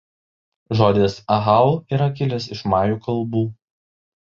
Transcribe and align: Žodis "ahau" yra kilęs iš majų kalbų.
Žodis 0.79 1.17
"ahau" 1.35 1.69
yra 1.97 2.09
kilęs 2.21 2.49
iš 2.59 2.65
majų 2.75 2.99
kalbų. 3.07 3.47